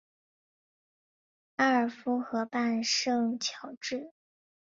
[1.57, 4.11] 埃尔夫河畔圣乔治。